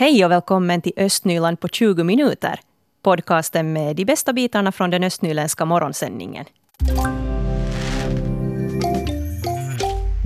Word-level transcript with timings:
Hej 0.00 0.24
och 0.24 0.30
välkommen 0.30 0.82
till 0.82 0.92
Östnyland 0.96 1.60
på 1.60 1.68
20 1.68 2.04
minuter. 2.04 2.60
Podcasten 3.02 3.72
med 3.72 3.96
de 3.96 4.04
bästa 4.04 4.32
bitarna 4.32 4.72
från 4.72 4.90
den 4.90 5.04
östnyländska 5.04 5.64
morgonsändningen. 5.64 6.44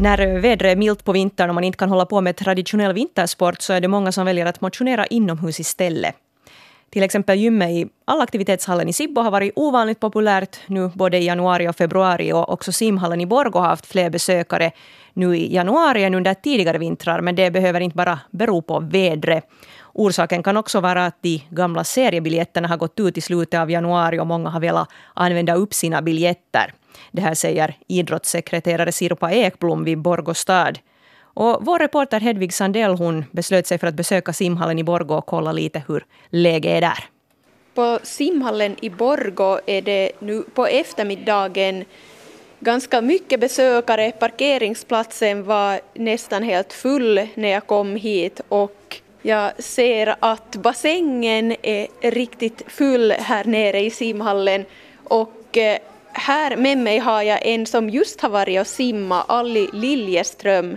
När 0.00 0.38
vädret 0.40 0.72
är 0.72 0.76
milt 0.76 1.04
på 1.04 1.12
vintern 1.12 1.48
och 1.48 1.54
man 1.54 1.64
inte 1.64 1.78
kan 1.78 1.88
hålla 1.88 2.06
på 2.06 2.20
med 2.20 2.36
traditionell 2.36 2.92
vintersport 2.92 3.62
så 3.62 3.72
är 3.72 3.80
det 3.80 3.88
många 3.88 4.12
som 4.12 4.26
väljer 4.26 4.46
att 4.46 4.60
motionera 4.60 5.06
inomhus 5.06 5.60
istället. 5.60 6.14
Till 6.94 7.02
exempel 7.02 7.38
gymmet 7.38 7.70
i 7.70 7.86
allaktivitetshallen 8.04 8.88
i 8.88 8.92
Sibbo 8.92 9.20
har 9.20 9.30
varit 9.30 9.52
ovanligt 9.56 10.00
populärt 10.00 10.58
nu 10.66 10.90
både 10.94 11.18
i 11.18 11.26
januari 11.26 11.68
och 11.68 11.76
februari 11.76 12.32
och 12.32 12.52
också 12.52 12.72
simhallen 12.72 13.20
i 13.20 13.26
Borgå 13.26 13.58
har 13.58 13.66
haft 13.66 13.86
fler 13.86 14.10
besökare 14.10 14.72
nu 15.12 15.36
i 15.36 15.54
januari 15.54 16.04
än 16.04 16.14
under 16.14 16.34
tidigare 16.34 16.78
vintrar, 16.78 17.20
men 17.20 17.34
det 17.34 17.50
behöver 17.50 17.80
inte 17.80 17.96
bara 17.96 18.20
bero 18.30 18.62
på 18.62 18.80
vädret. 18.80 19.44
Orsaken 19.92 20.42
kan 20.42 20.56
också 20.56 20.80
vara 20.80 21.06
att 21.06 21.22
de 21.22 21.42
gamla 21.50 21.84
seriebiljetterna 21.84 22.68
har 22.68 22.76
gått 22.76 23.00
ut 23.00 23.18
i 23.18 23.20
slutet 23.20 23.60
av 23.60 23.70
januari 23.70 24.18
och 24.18 24.26
många 24.26 24.50
har 24.50 24.60
velat 24.60 24.88
använda 25.14 25.54
upp 25.54 25.74
sina 25.74 26.02
biljetter. 26.02 26.74
Det 27.12 27.22
här 27.22 27.34
säger 27.34 27.76
idrottssekreterare 27.88 28.92
Sirpa 28.92 29.32
Ekblom 29.32 29.84
vid 29.84 29.98
Borgå 29.98 30.34
stad. 30.34 30.78
Och 31.34 31.58
vår 31.60 31.78
reporter 31.78 32.20
Hedvig 32.20 32.52
Sandell 32.52 32.94
hon 32.94 33.24
beslöt 33.30 33.66
sig 33.66 33.78
för 33.78 33.86
att 33.86 33.94
besöka 33.94 34.32
simhallen 34.32 34.78
i 34.78 34.84
Borgå 34.84 35.14
och 35.14 35.26
kolla 35.26 35.52
lite 35.52 35.82
hur 35.88 36.04
läget 36.30 36.70
är 36.70 36.80
där. 36.80 37.04
På 37.74 37.98
simhallen 38.02 38.76
i 38.80 38.90
Borgå 38.90 39.60
är 39.66 39.82
det 39.82 40.12
nu 40.18 40.42
på 40.54 40.66
eftermiddagen 40.66 41.84
ganska 42.60 43.00
mycket 43.00 43.40
besökare. 43.40 44.12
Parkeringsplatsen 44.12 45.44
var 45.44 45.80
nästan 45.94 46.42
helt 46.42 46.72
full 46.72 47.28
när 47.34 47.48
jag 47.48 47.66
kom 47.66 47.96
hit 47.96 48.40
och 48.48 49.00
jag 49.22 49.62
ser 49.62 50.16
att 50.20 50.56
bassängen 50.56 51.56
är 51.62 52.10
riktigt 52.10 52.62
full 52.66 53.10
här 53.10 53.44
nere 53.44 53.80
i 53.80 53.90
simhallen 53.90 54.64
och 55.04 55.58
eh, 55.58 55.78
här 56.12 56.56
med 56.56 56.78
mig 56.78 56.98
har 56.98 57.22
jag 57.22 57.46
en 57.46 57.66
som 57.66 57.90
just 57.90 58.20
har 58.20 58.28
varit 58.28 58.60
och 58.60 58.66
simmat, 58.66 59.24
Alli 59.28 59.68
Liljeström. 59.72 60.76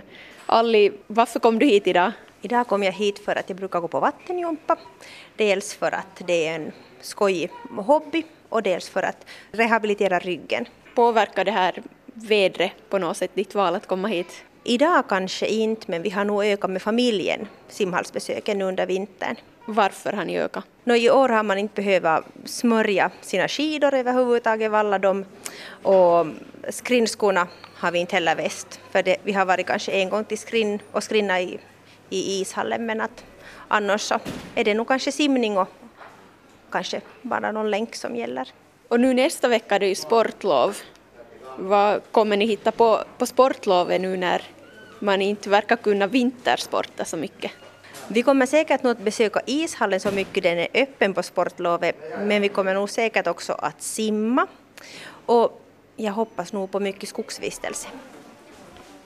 Alli, 0.50 0.92
varför 1.06 1.40
kom 1.40 1.58
du 1.58 1.66
hit 1.66 1.86
idag? 1.86 2.12
Idag 2.42 2.66
kom 2.66 2.82
jag 2.82 2.92
hit 2.92 3.18
för 3.18 3.38
att 3.38 3.48
jag 3.48 3.56
brukar 3.58 3.80
gå 3.80 3.88
på 3.88 4.00
vattenjumpa. 4.00 4.76
Dels 5.36 5.74
för 5.74 5.94
att 5.94 6.22
det 6.26 6.46
är 6.46 6.54
en 6.54 6.72
skojig 7.00 7.50
hobby 7.76 8.22
och 8.48 8.62
dels 8.62 8.88
för 8.88 9.02
att 9.02 9.26
rehabilitera 9.52 10.18
ryggen. 10.18 10.68
Påverkar 10.94 11.44
det 11.44 11.50
här 11.50 11.82
vädret 12.04 12.72
på 12.88 12.98
något 12.98 13.16
sätt 13.16 13.30
ditt 13.34 13.54
val 13.54 13.74
att 13.74 13.86
komma 13.86 14.08
hit? 14.08 14.44
Idag 14.64 15.08
kanske 15.08 15.46
inte, 15.46 15.90
men 15.90 16.02
vi 16.02 16.10
har 16.10 16.24
nog 16.24 16.44
ökat 16.44 16.70
med 16.70 16.82
familjen 16.82 17.46
simhallsbesöken 17.68 18.62
under 18.62 18.86
vintern. 18.86 19.36
Varför 19.70 20.12
har 20.12 20.24
ni 20.24 20.38
ökat? 20.40 20.64
Nå, 20.84 20.94
I 20.94 21.10
år 21.10 21.28
har 21.28 21.42
man 21.42 21.58
inte 21.58 21.82
behövt 21.82 22.24
smörja 22.44 23.10
sina 23.20 23.48
skidor 23.48 23.94
överhuvudtaget, 23.94 24.70
valla 24.70 24.98
dem. 24.98 25.24
Och 25.82 26.26
skrinskorna 26.68 27.48
har 27.74 27.90
vi 27.90 27.98
inte 27.98 28.16
heller 28.16 28.34
väst, 28.34 28.80
för 28.90 29.02
det, 29.02 29.16
vi 29.22 29.32
har 29.32 29.44
varit 29.44 29.66
kanske 29.66 29.92
en 29.92 30.08
gång 30.08 30.24
till 30.24 30.38
skrin 30.38 30.78
och 30.92 31.02
skrinna 31.02 31.40
i, 31.40 31.58
i 32.10 32.40
ishallen, 32.40 32.86
men 32.86 33.00
att 33.00 33.24
annars 33.68 34.00
så 34.00 34.18
är 34.54 34.64
det 34.64 34.74
nog 34.74 34.88
kanske 34.88 35.12
simning 35.12 35.58
och 35.58 35.68
kanske 36.70 37.00
bara 37.22 37.52
någon 37.52 37.70
länk 37.70 37.94
som 37.94 38.16
gäller. 38.16 38.48
Och 38.88 39.00
nu 39.00 39.14
nästa 39.14 39.48
vecka 39.48 39.74
är 39.74 39.80
det 39.80 39.88
ju 39.88 39.94
sportlov. 39.94 40.76
Vad 41.58 42.02
kommer 42.12 42.36
ni 42.36 42.46
hitta 42.46 42.72
på 42.72 43.04
på 43.18 43.26
sportlovet 43.26 44.00
nu 44.00 44.16
när 44.16 44.42
man 44.98 45.22
inte 45.22 45.50
verkar 45.50 45.76
kunna 45.76 46.06
vintersporta 46.06 47.04
så 47.04 47.16
mycket? 47.16 47.52
Vi 48.08 48.22
kommer 48.22 48.46
säkert 48.46 48.82
nog 48.82 48.90
att 48.90 48.98
besöka 48.98 49.40
ishallen 49.46 50.00
så 50.00 50.10
mycket 50.10 50.42
den 50.42 50.58
är 50.58 50.68
öppen 50.74 51.14
på 51.14 51.22
sportlovet, 51.22 51.96
men 52.22 52.42
vi 52.42 52.48
kommer 52.48 52.74
nog 52.74 52.90
säkert 52.90 53.26
också 53.26 53.52
att 53.52 53.82
simma. 53.82 54.46
Och 55.26 55.62
jag 55.96 56.12
hoppas 56.12 56.52
nog 56.52 56.70
på 56.70 56.80
mycket 56.80 57.08
skogsvistelse. 57.08 57.88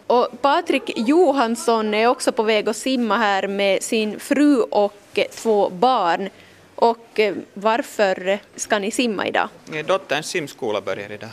Och 0.06 0.28
Patrik 0.42 0.92
Johansson 0.96 1.94
är 1.94 2.06
också 2.06 2.32
på 2.32 2.42
väg 2.42 2.68
att 2.68 2.76
simma 2.76 3.16
här 3.16 3.48
med 3.48 3.82
sin 3.82 4.20
fru 4.20 4.60
och 4.60 5.18
två 5.30 5.70
barn. 5.70 6.28
Och 6.74 7.20
varför 7.54 8.38
ska 8.56 8.78
ni 8.78 8.90
simma 8.90 9.26
idag? 9.26 9.48
Dotterns 9.86 10.26
simskola 10.26 10.80
börjar 10.80 11.12
idag. 11.12 11.30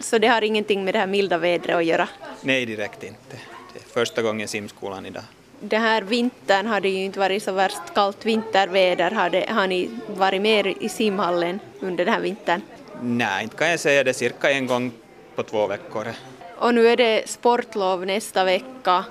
Så 0.00 0.18
det 0.18 0.28
har 0.28 0.42
ingenting 0.42 0.84
med 0.84 0.94
det 0.94 0.98
här 0.98 1.06
milda 1.06 1.38
vädret 1.38 1.76
att 1.76 1.84
göra? 1.84 2.08
Nej, 2.42 2.66
direkt 2.66 3.02
inte. 3.04 3.36
Det 3.72 3.78
är 3.78 3.92
första 3.92 4.22
gången 4.22 4.48
simskolan 4.48 5.06
idag. 5.06 5.22
Den 5.60 5.82
här 5.82 6.02
vintern 6.02 6.66
har 6.66 6.80
det 6.80 6.88
ju 6.88 7.04
inte 7.04 7.18
varit 7.18 7.42
så 7.42 7.52
värst 7.52 7.94
kallt 7.94 8.26
vinterväder. 8.26 9.10
Har, 9.10 9.30
det, 9.30 9.46
har 9.48 9.66
ni 9.66 9.90
varit 10.06 10.42
mer 10.42 10.66
i 10.84 10.88
simhallen 10.88 11.60
under 11.80 12.04
den 12.04 12.14
här 12.14 12.20
vintern? 12.20 12.62
Nej, 13.02 13.42
inte 13.42 13.56
kan 13.56 13.70
jag 13.70 13.80
säga 13.80 14.04
det. 14.04 14.14
Cirka 14.14 14.50
en 14.50 14.66
gång 14.66 14.92
på 15.34 15.42
två 15.42 15.66
veckor. 15.66 16.06
Och 16.56 16.74
nu 16.74 16.88
är 16.88 16.96
det 16.96 17.28
sportlov 17.28 18.06
nästa 18.06 18.44
vecka. 18.44 19.04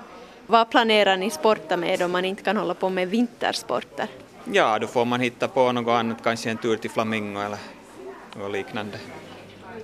Vad 0.47 0.69
planerar 0.69 1.17
ni 1.17 1.29
sporta 1.29 1.77
med 1.77 2.01
om 2.01 2.11
man 2.11 2.25
inte 2.25 2.43
kan 2.43 2.57
hålla 2.57 2.73
på 2.73 2.89
med 2.89 3.09
vintersporter? 3.09 4.07
Ja, 4.51 4.79
då 4.79 4.87
får 4.87 5.05
man 5.05 5.19
hitta 5.19 5.47
på 5.47 5.71
något 5.71 5.91
annat, 5.91 6.17
kanske 6.23 6.49
en 6.49 6.57
tur 6.57 6.77
till 6.77 6.89
Flamingo 6.89 7.41
eller 7.41 7.57
något 8.37 8.51
liknande. 8.51 8.97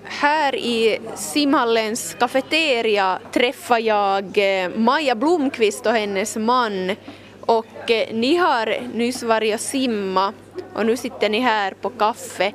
Här 0.08 0.56
i 0.56 1.00
simhallens 1.16 2.16
kafeteria 2.20 3.20
träffar 3.32 3.80
jag 3.80 4.38
eh, 4.38 4.70
Maja 4.70 5.16
Blomqvist 5.16 5.86
och 5.86 5.92
hennes 5.94 6.36
man 6.38 6.96
och 7.42 7.92
eh, 7.92 8.14
ni 8.14 8.36
har 8.36 8.88
nyss 8.94 9.24
varit 9.24 9.54
och 9.54 9.60
simma 9.60 10.34
och 10.74 10.86
nu 10.86 10.98
sitter 10.98 11.30
ni 11.30 11.40
här 11.40 11.72
på 11.72 11.90
kaffe. 11.90 12.54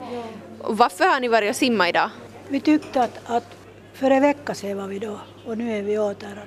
Varför 0.59 1.05
har 1.05 1.21
ni 1.21 1.28
varit 1.28 1.50
och 1.50 1.56
simma 1.56 1.89
idag? 1.89 2.10
Vi 2.49 2.60
tyckte 2.60 3.03
att, 3.03 3.31
att 3.31 3.56
för 3.94 4.10
en 4.10 4.22
vecka 4.22 4.55
sedan 4.55 4.77
var 4.77 4.87
vi 4.87 4.99
då 4.99 5.21
och 5.47 5.59
nu 5.59 5.78
är 5.78 5.83
vi 5.83 5.99
åter. 5.99 6.44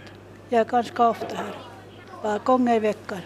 Jag 0.50 0.62
är 0.62 0.66
ganska 0.66 1.10
ofta 1.10 1.36
här, 1.36 1.56
bara 2.24 2.38
gånger 2.38 2.76
i 2.76 2.80
veckan. 2.80 3.20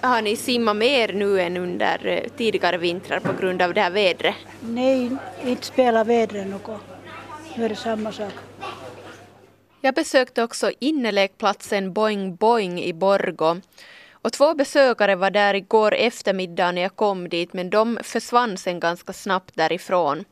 Har 0.00 0.22
ni 0.22 0.36
simmat 0.36 0.76
mer 0.76 1.12
nu 1.12 1.40
än 1.40 1.56
under 1.56 2.06
eh, 2.06 2.30
tidigare 2.36 2.78
vintrar 2.78 3.20
på 3.20 3.32
grund 3.40 3.62
av 3.62 3.74
det 3.74 3.80
här 3.80 3.90
vädret? 3.90 4.34
Nej, 4.60 5.10
inte 5.44 5.66
spelar 5.66 6.04
vädret 6.04 6.46
något. 6.46 6.91
Nu 7.56 7.64
är 7.64 7.68
det 7.68 7.76
samma 7.76 8.12
sak. 8.12 8.32
Jag 9.80 9.94
besökte 9.94 10.42
också 10.42 10.70
innelekplatsen 10.78 11.92
Boing 11.92 12.36
Boing 12.36 12.82
i 12.82 12.92
Borgo. 12.92 13.60
Och 14.12 14.32
två 14.32 14.54
besökare 14.54 15.16
var 15.16 15.30
där 15.30 15.54
igår 15.54 15.94
eftermiddag 15.94 16.72
när 16.72 16.82
jag 16.82 16.96
kom 16.96 17.28
dit 17.28 17.52
men 17.52 17.70
de 17.70 17.98
försvann 18.02 18.56
sen 18.56 18.80
ganska 18.80 19.12
snabbt 19.12 19.54
därifrån. 19.54 20.24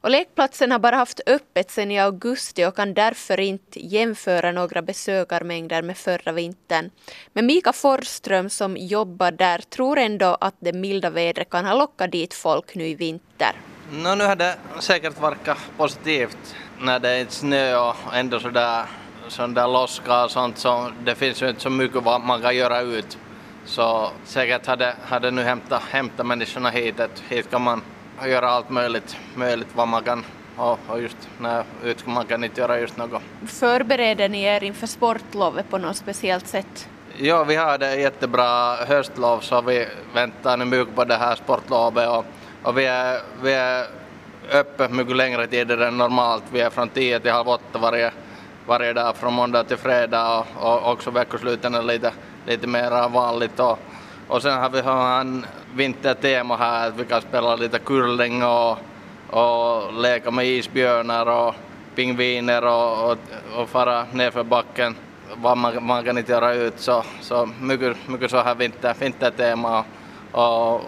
Och 0.00 0.10
lekplatsen 0.10 0.72
har 0.72 0.78
bara 0.78 0.96
haft 0.96 1.20
öppet 1.26 1.70
sedan 1.70 1.90
i 1.90 1.98
augusti 1.98 2.64
och 2.64 2.76
kan 2.76 2.94
därför 2.94 3.40
inte 3.40 3.86
jämföra 3.86 4.52
några 4.52 4.82
besökarmängder 4.82 5.82
med 5.82 5.96
förra 5.98 6.32
vintern. 6.32 6.90
Men 7.32 7.46
Mika 7.46 7.72
Forsström 7.72 8.50
som 8.50 8.76
jobbar 8.76 9.30
där 9.30 9.58
tror 9.58 9.98
ändå 9.98 10.36
att 10.40 10.54
det 10.58 10.72
milda 10.72 11.10
vädret 11.10 11.50
kan 11.50 11.64
ha 11.64 11.74
lockat 11.74 12.12
dit 12.12 12.34
folk 12.34 12.74
nu 12.74 12.86
i 12.86 12.94
vinter. 12.94 13.56
No, 13.90 14.14
nu 14.14 14.24
har 14.24 14.36
det 14.36 14.56
säkert 14.78 15.22
verkat 15.22 15.58
positivt 15.76 16.56
när 16.80 16.98
det 16.98 17.08
är 17.08 17.26
snö 17.28 17.76
och 17.76 17.96
ändå 18.14 18.40
sådär, 18.40 18.84
sån 19.28 19.54
där 19.54 19.68
loska 19.68 20.24
och 20.24 20.30
sånt 20.30 20.58
så 20.58 20.90
det 21.04 21.14
finns 21.14 21.42
ju 21.42 21.48
inte 21.48 21.60
så 21.60 21.70
mycket 21.70 22.02
vad 22.02 22.20
man 22.20 22.42
kan 22.42 22.56
göra 22.56 22.80
ut. 22.80 23.18
Så 23.64 24.10
säkert 24.24 24.66
hade, 24.66 24.94
hade 25.02 25.30
nu 25.30 25.42
hämtat, 25.42 25.82
hämtat 25.82 26.26
människorna 26.26 26.70
hit, 26.70 27.00
att 27.00 27.22
hit 27.28 27.50
kan 27.50 27.62
man 27.62 27.82
göra 28.24 28.50
allt 28.50 28.70
möjligt, 28.70 29.16
möjligt 29.34 29.68
vad 29.74 29.88
man 29.88 30.02
kan 30.02 30.24
och, 30.56 30.78
och 30.86 31.00
just 31.00 31.28
när 31.38 31.64
ut 31.84 32.06
man 32.06 32.26
kan 32.26 32.44
inte 32.44 32.60
göra 32.60 32.80
just 32.80 32.96
något. 32.96 33.22
Förbereder 33.46 34.28
ni 34.28 34.42
er 34.42 34.64
inför 34.64 34.86
sportlovet 34.86 35.70
på 35.70 35.78
något 35.78 35.96
speciellt 35.96 36.46
sätt? 36.46 36.88
Ja, 37.16 37.44
vi 37.44 37.56
har 37.56 37.78
det 37.78 37.96
jättebra 37.96 38.76
höstlov 38.76 39.40
så 39.40 39.60
vi 39.60 39.86
väntar 40.14 40.56
nu 40.56 40.64
mycket 40.64 40.94
på 40.94 41.04
det 41.04 41.16
här 41.16 41.34
sportlovet 41.36 42.08
och, 42.08 42.24
och 42.62 42.78
vi 42.78 42.86
är, 42.86 43.20
vi 43.42 43.52
är 43.52 43.86
öppet 44.52 44.90
mycket 44.90 45.16
längre 45.16 45.46
tider 45.46 45.78
än 45.78 45.98
normalt. 45.98 46.44
Vi 46.52 46.60
är 46.60 46.70
från 46.70 46.88
10 46.88 47.20
till 47.20 47.30
halv 47.30 47.48
åtta 47.48 47.78
varje, 47.78 48.12
varje 48.66 48.92
dag 48.92 49.16
från 49.16 49.34
måndag 49.34 49.64
till 49.64 49.76
fredag 49.76 50.38
och, 50.38 50.46
och 50.56 50.92
också 50.92 51.10
veckosluten 51.10 51.74
är 51.74 51.82
lite, 51.82 52.12
lite 52.46 52.66
mer 52.66 53.08
vanligt. 53.08 53.60
Och, 53.60 53.78
och 54.28 54.42
sen 54.42 54.58
har 54.58 54.70
vi 54.70 54.78
en 55.20 55.46
vintertema 55.74 56.56
här 56.56 56.88
att 56.88 56.96
vi 56.96 57.04
kan 57.04 57.20
spela 57.20 57.56
lite 57.56 57.78
curling 57.78 58.44
och, 58.44 58.78
och 59.30 59.92
leka 59.94 60.30
med 60.30 60.46
isbjörnar 60.46 61.26
och 61.26 61.54
pingviner 61.94 62.64
och, 62.64 63.10
och, 63.10 63.18
och 63.56 63.68
fara 63.68 64.06
nerför 64.12 64.44
backen 64.44 64.96
vad 65.34 65.56
man, 65.56 65.86
man 65.86 66.04
kan 66.04 66.18
inte 66.18 66.32
göra 66.32 66.54
ut 66.54 66.80
så, 66.80 67.04
så 67.20 67.48
mycket, 67.60 68.08
mycket 68.08 68.30
så 68.30 68.42
här 68.42 68.54
vinter, 68.54 68.94
vintertema 69.00 69.84
och, 70.32 70.74
och 70.74 70.80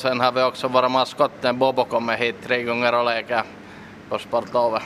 sen 0.00 0.20
har 0.20 0.32
vi 0.32 0.42
också 0.42 0.68
våra 0.68 0.88
maskotten 0.88 1.58
Bobo 1.58 1.84
kommer 1.84 2.16
hit 2.16 2.36
tre 2.46 2.62
gånger 2.62 2.98
och 2.98 3.04
leker 3.04 3.42
på 4.08 4.18
sportlovet. 4.18 4.82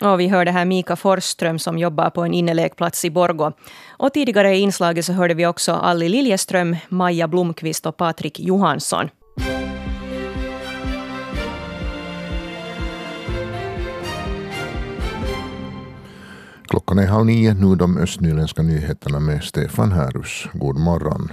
Och 0.00 0.20
vi 0.20 0.28
hörde 0.28 0.50
här 0.50 0.64
Mika 0.64 0.96
Forsström 0.96 1.58
som 1.58 1.78
jobbar 1.78 2.10
på 2.10 2.22
en 2.22 2.34
innelekplats 2.34 3.04
i 3.04 3.10
Borgo. 3.10 3.52
Och 3.98 4.12
tidigare 4.12 4.56
i 4.56 4.60
inslaget 4.60 5.04
så 5.04 5.12
hörde 5.12 5.34
vi 5.34 5.46
också 5.46 5.72
Alli 5.72 6.08
Liljeström, 6.08 6.76
Maja 6.88 7.28
Blomqvist 7.28 7.86
och 7.86 7.96
Patrik 7.96 8.40
Johansson. 8.40 9.08
Klockan 16.68 16.98
är 16.98 17.06
halv 17.06 17.26
nio, 17.26 17.54
nu 17.54 17.76
de 17.76 17.98
östnyländska 17.98 18.62
nyheterna 18.62 19.20
med 19.20 19.44
Stefan 19.44 19.92
Härus. 19.92 20.48
God 20.52 20.78
morgon. 20.78 21.32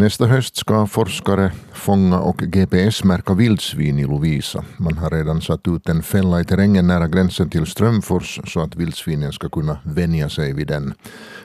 Nästa 0.00 0.26
höst 0.26 0.56
ska 0.56 0.86
forskare 0.86 1.52
fånga 1.72 2.20
och 2.20 2.36
GPS-märka 2.36 3.34
vildsvin 3.34 3.98
i 3.98 4.04
Lovisa. 4.04 4.64
Man 4.76 4.98
har 4.98 5.10
redan 5.10 5.40
satt 5.40 5.68
ut 5.68 5.88
en 5.88 6.02
fälla 6.02 6.40
i 6.40 6.44
terrängen 6.44 6.86
nära 6.86 7.08
gränsen 7.08 7.50
till 7.50 7.66
Strömfors 7.66 8.40
så 8.46 8.60
att 8.60 8.76
vildsvinen 8.76 9.32
ska 9.32 9.48
kunna 9.48 9.78
vänja 9.84 10.28
sig 10.28 10.52
vid 10.52 10.66
den. 10.66 10.94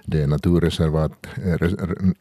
Det 0.05 0.21
är 0.21 0.27
naturreservat, 0.27 1.11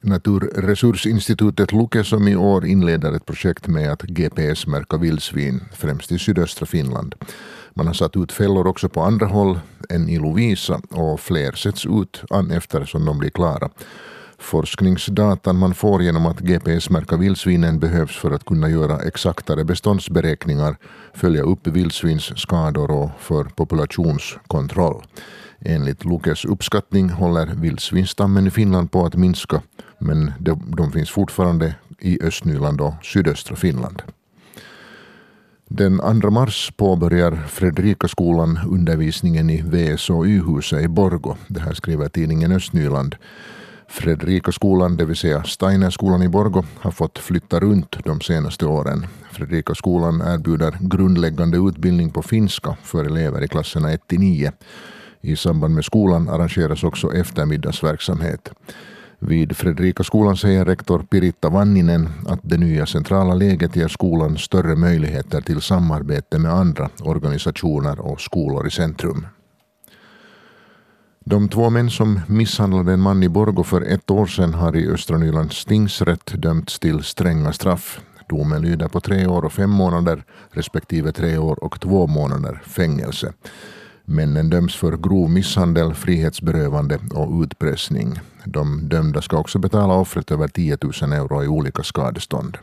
Naturresursinstitutet 0.00 1.72
Luke 1.72 2.04
som 2.04 2.28
i 2.28 2.36
år 2.36 2.66
inleder 2.66 3.12
ett 3.12 3.26
projekt 3.26 3.66
med 3.66 3.92
att 3.92 4.02
GPS-märka 4.02 4.96
vildsvin, 4.96 5.60
främst 5.72 6.12
i 6.12 6.18
sydöstra 6.18 6.66
Finland. 6.66 7.14
Man 7.74 7.86
har 7.86 7.94
satt 7.94 8.16
ut 8.16 8.32
fällor 8.32 8.66
också 8.66 8.88
på 8.88 9.00
andra 9.00 9.26
håll 9.26 9.60
än 9.90 10.08
i 10.08 10.18
Lovisa 10.18 10.80
och 10.90 11.20
fler 11.20 11.52
sätts 11.52 11.86
ut 11.86 12.22
an 12.30 12.50
eftersom 12.50 13.04
de 13.04 13.18
blir 13.18 13.30
klara. 13.30 13.70
Forskningsdatan 14.44 15.56
man 15.56 15.74
får 15.74 16.02
genom 16.02 16.26
att 16.26 16.40
GPS-märka 16.40 17.16
vildsvinen 17.16 17.78
behövs 17.78 18.16
för 18.16 18.30
att 18.30 18.44
kunna 18.44 18.68
göra 18.68 18.98
exaktare 18.98 19.64
beståndsberäkningar, 19.64 20.76
följa 21.14 21.42
upp 21.42 21.66
vildsvinsskador 21.66 22.90
och 22.90 23.10
för 23.18 23.44
populationskontroll. 23.44 25.02
Enligt 25.60 26.04
Lukes 26.04 26.44
uppskattning 26.44 27.10
håller 27.10 27.46
vildsvinsstammen 27.46 28.46
i 28.46 28.50
Finland 28.50 28.90
på 28.90 29.06
att 29.06 29.14
minska 29.14 29.62
men 29.98 30.32
de, 30.38 30.74
de 30.76 30.92
finns 30.92 31.10
fortfarande 31.10 31.74
i 32.00 32.22
Östnyland 32.22 32.80
och 32.80 32.94
sydöstra 33.02 33.56
Finland. 33.56 34.02
Den 35.68 36.20
2 36.22 36.30
mars 36.30 36.72
påbörjar 36.76 37.42
Fredrikaskolan 37.48 38.58
undervisningen 38.68 39.50
i 39.50 39.62
VSO-Y-huset 39.62 40.82
i 40.82 40.88
Borgo. 40.88 41.36
Det 41.48 41.60
här 41.60 41.74
skriver 41.74 42.08
tidningen 42.08 42.52
Östnyland. 42.52 43.16
Fredrikaskolan, 43.88 44.96
det 44.96 45.04
vill 45.04 45.16
säga 45.16 45.44
Steinerskolan 45.44 46.22
i 46.22 46.28
Borgo, 46.28 46.64
har 46.80 46.90
fått 46.90 47.18
flytta 47.18 47.60
runt 47.60 47.96
de 48.04 48.20
senaste 48.20 48.66
åren. 48.66 49.06
Fredrikaskolan 49.30 50.20
erbjuder 50.20 50.76
grundläggande 50.80 51.58
utbildning 51.58 52.10
på 52.10 52.22
finska 52.22 52.76
för 52.82 53.04
elever 53.04 53.44
i 53.44 53.48
klasserna 53.48 53.92
1-9. 53.92 54.52
I 55.20 55.36
samband 55.36 55.74
med 55.74 55.84
skolan 55.84 56.28
arrangeras 56.28 56.84
också 56.84 57.12
eftermiddagsverksamhet. 57.12 58.50
Vid 59.18 59.56
Fredrikaskolan 59.56 60.36
säger 60.36 60.64
rektor 60.64 60.98
Piritta 61.10 61.48
Vanninen 61.48 62.08
att 62.26 62.40
det 62.42 62.58
nya 62.58 62.86
centrala 62.86 63.34
läget 63.34 63.76
ger 63.76 63.88
skolan 63.88 64.38
större 64.38 64.76
möjligheter 64.76 65.40
till 65.40 65.60
samarbete 65.60 66.38
med 66.38 66.52
andra 66.52 66.88
organisationer 67.02 68.00
och 68.00 68.20
skolor 68.20 68.66
i 68.66 68.70
centrum. 68.70 69.26
De 71.26 71.48
två 71.48 71.70
män 71.70 71.90
som 71.90 72.20
misshandlade 72.28 72.92
en 72.92 73.00
man 73.00 73.22
i 73.22 73.28
Borgo 73.28 73.62
för 73.62 73.80
ett 73.82 74.10
år 74.10 74.26
sedan 74.26 74.54
har 74.54 74.76
i 74.76 74.88
Östra 74.88 75.18
Nylands 75.18 75.64
tingsrätt 75.64 76.42
dömts 76.42 76.78
till 76.78 77.02
stränga 77.02 77.52
straff. 77.52 78.00
Domen 78.28 78.62
lyder 78.62 78.88
på 78.88 79.00
tre 79.00 79.26
år 79.26 79.44
och 79.44 79.52
fem 79.52 79.70
månader 79.70 80.24
respektive 80.50 81.12
tre 81.12 81.38
år 81.38 81.64
och 81.64 81.80
två 81.80 82.06
månader 82.06 82.62
fängelse. 82.66 83.32
Männen 84.04 84.50
döms 84.50 84.76
för 84.76 84.96
grov 84.96 85.30
misshandel, 85.30 85.94
frihetsberövande 85.94 86.98
och 87.14 87.42
utpressning. 87.42 88.20
De 88.44 88.88
dömda 88.88 89.22
ska 89.22 89.38
också 89.38 89.58
betala 89.58 89.94
offret 89.94 90.30
över 90.30 90.48
10 90.48 90.78
000 91.02 91.12
euro 91.12 91.44
i 91.44 91.48
olika 91.48 91.82
skadestånd. 91.82 92.58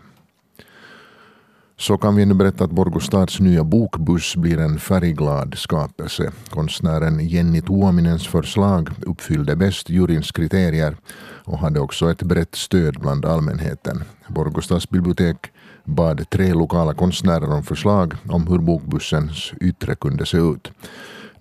Så 1.82 1.98
kan 1.98 2.16
vi 2.16 2.26
nu 2.26 2.34
berätta 2.34 2.64
att 2.64 2.72
Borgostads 2.72 3.40
nya 3.40 3.64
bokbuss 3.64 4.36
blir 4.36 4.60
en 4.60 4.80
färgglad 4.80 5.56
skapelse. 5.58 6.32
Konstnären 6.50 7.28
Jenny 7.28 7.62
Tuominens 7.62 8.28
förslag 8.28 8.90
uppfyllde 9.02 9.56
bäst 9.56 9.90
juryns 9.90 10.32
kriterier 10.32 10.98
och 11.44 11.58
hade 11.58 11.80
också 11.80 12.12
ett 12.12 12.24
brett 12.24 12.56
stöd 12.56 13.00
bland 13.00 13.26
allmänheten. 13.26 14.04
Borgostads 14.28 14.90
bibliotek 14.90 15.38
bad 15.84 16.30
tre 16.30 16.54
lokala 16.54 16.94
konstnärer 16.94 17.54
om 17.54 17.64
förslag 17.64 18.14
om 18.30 18.48
hur 18.48 18.60
bokbussens 18.60 19.52
yttre 19.62 19.96
kunde 19.96 20.26
se 20.26 20.38
ut. 20.38 20.72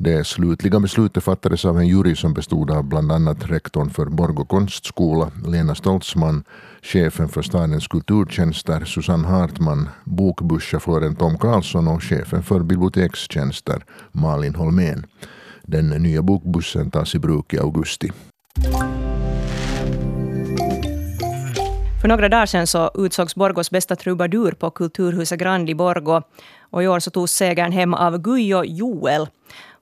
Det 0.03 0.27
slutliga 0.27 0.81
beslutet 0.81 1.25
fattades 1.25 1.65
av 1.65 1.79
en 1.79 1.87
jury 1.87 2.15
som 2.17 2.35
bestod 2.35 2.71
av 2.71 2.85
bland 2.85 3.13
annat 3.13 3.51
rektorn 3.51 3.91
för 3.91 4.07
Borgå 4.07 4.45
konstskola, 4.45 5.31
Lena 5.47 5.75
Stoltzman, 5.75 6.45
chefen 6.83 7.29
för 7.29 7.43
stadens 7.43 7.89
kulturtjänster, 7.89 8.85
Susanne 8.85 9.29
Hartman, 9.29 9.89
bokbusschauffören 10.05 11.17
Tom 11.17 11.39
Karlsson 11.39 11.89
och 11.89 12.03
chefen 12.03 12.43
för 12.43 12.61
bibliotekstjänster, 12.61 13.85
Malin 14.13 14.55
Holmén. 14.55 15.07
Den 15.63 15.89
nya 15.89 16.23
bokbussen 16.23 16.91
tas 16.91 17.15
i 17.15 17.19
bruk 17.19 17.55
i 17.55 17.59
augusti. 17.59 18.13
För 22.01 22.09
några 22.09 22.29
dagar 22.29 22.47
sedan 22.47 22.67
så 22.67 22.91
utsågs 22.95 23.35
Borgos 23.35 23.71
bästa 23.71 23.97
trubadur 23.97 24.53
på 24.53 24.71
Kulturhuset 24.71 25.39
Grand 25.39 25.71
i 25.71 25.75
Borgo. 25.75 26.23
Och 26.71 26.83
i 26.83 26.87
år 26.87 27.01
så 27.01 27.11
togs 27.11 27.33
segern 27.33 27.73
hem 27.73 27.95
av 27.95 28.19
Guyo 28.19 28.65
Joel. 28.65 29.27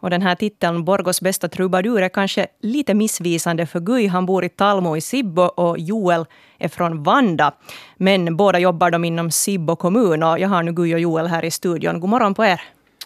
Och 0.00 0.10
den 0.10 0.22
här 0.22 0.34
titeln, 0.34 0.84
Borgos 0.84 1.20
bästa 1.20 1.48
trubadur, 1.48 2.02
är 2.02 2.08
kanske 2.08 2.46
lite 2.60 2.94
missvisande 2.94 3.66
för 3.66 3.80
Guy 3.80 4.08
han 4.08 4.26
bor 4.26 4.44
i 4.44 4.48
Talmo 4.48 4.96
i 4.96 5.00
Sibbo 5.00 5.42
och 5.42 5.78
Joel 5.78 6.26
är 6.58 6.68
från 6.68 7.02
Vanda. 7.02 7.52
Men 7.96 8.36
båda 8.36 8.58
jobbar 8.58 8.90
de 8.90 9.04
inom 9.04 9.30
Sibbo 9.30 9.76
kommun 9.76 10.22
och 10.22 10.38
jag 10.38 10.48
har 10.48 10.62
nu 10.62 10.72
Guy 10.72 10.94
och 10.94 11.00
Joel 11.00 11.26
här 11.26 11.44
i 11.44 11.50
studion. 11.50 12.00
God 12.00 12.10
morgon 12.10 12.34
på 12.34 12.44
er. 12.44 12.60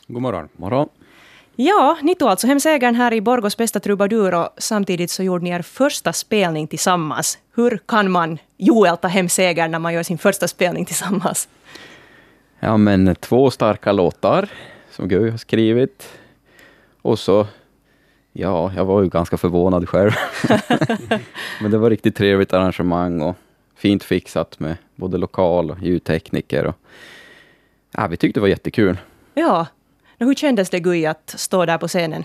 God 0.06 0.22
morgon. 0.22 0.48
morgon. 0.56 0.88
Ja, 1.56 1.98
ni 2.02 2.14
tog 2.14 2.28
alltså 2.28 2.46
hem 2.46 2.60
segern 2.60 2.94
här 2.94 3.12
i 3.12 3.20
Borgos 3.20 3.56
bästa 3.56 3.80
trubadur 3.80 4.34
och 4.34 4.48
samtidigt 4.58 5.10
så 5.10 5.22
gjorde 5.22 5.44
ni 5.44 5.50
er 5.50 5.62
första 5.62 6.12
spelning 6.12 6.66
tillsammans. 6.66 7.38
Hur 7.54 7.80
kan 7.86 8.10
man, 8.10 8.38
Joel, 8.56 8.96
ta 8.96 9.08
hem 9.08 9.28
segern 9.28 9.70
när 9.70 9.78
man 9.78 9.94
gör 9.94 10.02
sin 10.02 10.18
första 10.18 10.48
spelning 10.48 10.84
tillsammans? 10.84 11.48
Ja, 12.60 12.76
men 12.76 13.14
två 13.20 13.50
starka 13.50 13.92
låtar 13.92 14.48
som 14.90 15.08
Guy 15.08 15.30
har 15.30 15.38
skrivit. 15.38 16.08
Och 17.02 17.18
så, 17.18 17.46
ja, 18.32 18.72
jag 18.76 18.84
var 18.84 19.02
ju 19.02 19.08
ganska 19.08 19.36
förvånad 19.36 19.88
själv. 19.88 20.10
Men 21.60 21.70
det 21.70 21.78
var 21.78 21.90
riktigt 21.90 22.16
trevligt 22.16 22.52
arrangemang 22.52 23.20
och 23.20 23.36
fint 23.74 24.04
fixat 24.04 24.60
med 24.60 24.76
både 24.96 25.18
lokal 25.18 25.70
och 25.70 25.82
ljudtekniker. 25.82 26.66
Och, 26.66 26.74
ja, 27.90 28.06
vi 28.06 28.16
tyckte 28.16 28.40
det 28.40 28.42
var 28.42 28.48
jättekul. 28.48 28.98
Ja. 29.34 29.66
Hur 30.18 30.34
kändes 30.34 30.70
det 30.70 30.80
Guy 30.80 31.06
att 31.06 31.34
stå 31.36 31.66
där 31.66 31.78
på 31.78 31.88
scenen? 31.88 32.24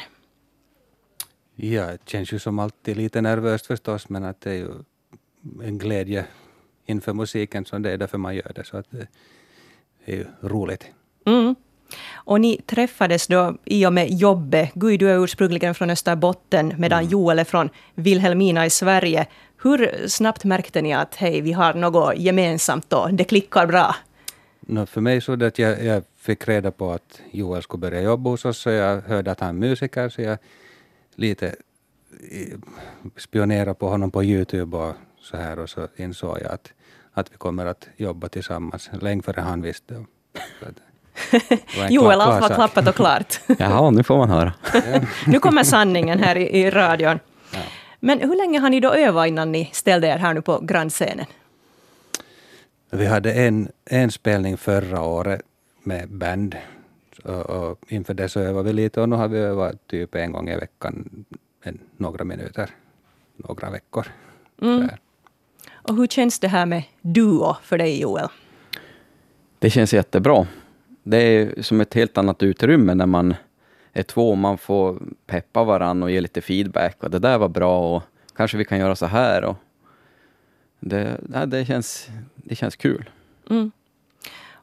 Ja, 1.56 1.86
det 1.86 2.10
känns 2.10 2.32
ju 2.34 2.40
som 2.40 2.60
alltid 2.60 2.98
lite 2.98 3.22
nervöst 3.22 3.66
förstås, 3.66 4.10
men 4.10 4.24
att 4.24 4.42
det 4.42 4.52
är 4.52 4.56
ju 4.56 4.70
en 5.64 5.78
glädje 5.78 6.26
inför 6.86 7.14
musiken, 7.14 7.66
så 7.66 7.78
det 7.78 7.92
är 7.92 7.98
därför 7.98 8.18
man 8.18 8.36
gör 8.36 8.52
det. 8.56 8.64
Så 8.64 8.78
att 8.78 8.86
det 8.92 9.08
är 10.06 10.16
ju 10.16 10.26
roligt. 10.42 10.86
Mm. 11.26 11.56
Och 12.14 12.42
ni 12.42 12.62
träffades 12.66 13.28
då 13.28 13.58
i 13.66 13.86
och 13.86 13.94
med 13.94 14.10
jobbet. 14.10 14.74
Guy, 14.74 14.98
du 14.98 15.10
är 15.10 15.24
ursprungligen 15.24 15.76
från 15.76 15.90
Österbotten, 15.90 16.74
medan 16.78 17.00
mm. 17.00 17.12
Joel 17.12 17.40
är 17.40 17.44
från 17.44 17.70
Vilhelmina 17.96 18.66
i 18.66 18.70
Sverige. 18.70 19.28
Hur 19.64 20.08
snabbt 20.08 20.44
märkte 20.44 20.82
ni 20.82 20.94
att 20.94 21.16
hej, 21.16 21.42
vi 21.42 21.52
har 21.52 21.74
något 21.74 22.18
gemensamt 22.18 22.90
då, 22.90 23.10
det 23.12 23.24
klickar 23.24 23.68
bra? 23.68 23.96
No, 24.60 24.86
för 24.86 25.02
mig 25.02 25.22
så 25.22 25.36
det 25.36 25.48
att 25.48 25.60
jag, 25.60 25.86
jag 25.86 26.04
fick 26.18 26.48
reda 26.48 26.72
på 26.72 26.92
att 26.92 27.22
Joel 27.32 27.62
skulle 27.62 27.82
börja 27.82 28.02
jobba 28.02 28.30
hos 28.30 28.46
oss, 28.46 28.58
så 28.58 28.70
jag 28.70 29.02
hörde 29.02 29.32
att 29.32 29.40
han 29.40 29.50
är 29.50 29.54
musiker, 29.54 30.10
så 30.10 30.22
jag 30.22 30.38
lite 31.16 31.56
spionerade 33.18 33.74
på 33.74 33.90
honom 33.90 34.12
på 34.12 34.24
Youtube 34.24 34.78
och 34.78 34.96
så 35.22 35.38
här, 35.38 35.60
och 35.60 35.70
så 35.70 35.88
insåg 35.96 36.38
jag 36.42 36.52
att, 36.52 36.74
att 37.14 37.32
vi 37.32 37.38
kommer 37.38 37.66
att 37.66 37.88
jobba 37.98 38.30
tillsammans, 38.30 38.90
länge 39.02 39.22
före 39.22 39.42
han 39.42 39.62
visste. 39.62 40.06
Joel, 41.90 42.22
allt 42.22 42.42
var 42.42 42.56
klappat 42.56 42.88
och 42.88 42.96
klart. 42.96 43.40
Jaha, 43.60 43.90
nu 43.92 44.04
får 44.04 44.18
man 44.18 44.30
höra. 44.30 44.54
nu 45.28 45.40
kommer 45.40 45.64
sanningen 45.64 46.20
här 46.20 46.36
i, 46.36 46.60
i 46.60 46.70
radion. 46.72 47.20
Ja. 47.54 47.60
Men 48.00 48.20
hur 48.20 48.36
länge 48.38 48.60
har 48.60 48.70
ni 48.70 48.80
då 48.80 48.94
övat 48.94 49.28
innan 49.28 49.52
ni 49.52 49.70
ställde 49.74 50.08
er 50.08 50.18
här 50.18 50.34
nu 50.34 50.42
på 50.42 50.60
grandscenen? 50.60 51.26
Vi 52.90 53.06
hade 53.06 53.34
en, 53.34 53.70
en 53.86 54.12
spelning 54.12 54.58
förra 54.58 55.02
året 55.02 55.42
med 55.84 56.10
band. 56.10 56.56
Och, 57.24 57.50
och 57.50 57.80
inför 57.88 58.14
det 58.14 58.30
så 58.30 58.40
övade 58.40 58.68
vi 58.68 58.74
lite 58.74 59.02
och 59.02 59.10
nu 59.10 59.16
har 59.16 59.28
vi 59.28 59.38
övat 59.38 59.88
typ 59.88 60.16
en 60.16 60.32
gång 60.32 60.50
i 60.50 60.56
veckan, 60.56 61.26
en, 61.64 61.80
några 61.98 62.24
minuter, 62.24 62.70
några 63.36 63.70
veckor. 63.70 64.08
Mm. 64.62 64.90
Och 65.72 65.96
hur 65.96 66.08
känns 66.08 66.40
det 66.40 66.48
här 66.48 66.66
med 66.66 66.84
duo 67.02 67.56
för 67.64 67.78
dig 67.78 68.02
Joel? 68.02 68.28
Det 69.60 69.70
känns 69.70 69.94
jättebra 69.94 70.48
det 71.10 71.18
är 71.18 71.62
som 71.62 71.82
ett 71.82 71.94
helt 71.94 72.18
annat 72.18 72.44
utrymme 72.44 72.94
när 72.94 73.06
man 73.06 73.36
är 73.94 74.04
två, 74.04 74.36
man 74.36 74.58
får 74.58 75.00
peppa 75.26 75.64
varann 75.64 76.04
och 76.04 76.12
ge 76.12 76.22
lite 76.22 76.42
feedback 76.42 77.04
och 77.04 77.12
det 77.12 77.20
där 77.20 77.38
var 77.38 77.48
bra 77.50 77.96
och 77.96 78.04
kanske 78.36 78.58
vi 78.58 78.66
kan 78.66 78.80
göra 78.80 78.96
så 78.96 79.06
här. 79.06 79.44
Och 79.44 79.56
det, 80.80 81.18
det, 81.48 81.66
känns, 81.66 82.10
det 82.36 82.56
känns 82.56 82.76
kul. 82.76 83.10
Mm. 83.50 83.72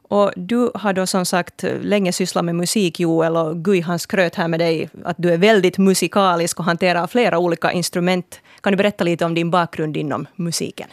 Och 0.07 0.31
du 0.35 0.71
har 0.73 0.93
då 0.93 1.07
som 1.07 1.25
sagt 1.25 1.63
länge 1.81 2.11
sysslat 2.11 2.45
med 2.45 2.55
musik, 2.55 2.99
Joel, 2.99 3.37
och 3.37 3.57
Guy 3.57 3.81
han 3.81 3.99
skröt 3.99 4.35
här 4.35 4.47
med 4.47 4.59
dig 4.59 4.89
att 5.03 5.15
du 5.19 5.33
är 5.33 5.37
väldigt 5.37 5.77
musikalisk 5.77 6.59
och 6.59 6.65
hanterar 6.65 7.07
flera 7.07 7.37
olika 7.37 7.71
instrument. 7.71 8.41
Kan 8.61 8.73
du 8.73 8.77
berätta 8.77 9.03
lite 9.03 9.25
om 9.25 9.33
din 9.33 9.51
bakgrund 9.51 9.97
inom 9.97 10.27
musiken? 10.35 10.87